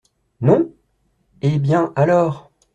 Non! 0.41 0.73
eh! 1.43 1.59
bien, 1.59 1.93
alors? 1.95 2.49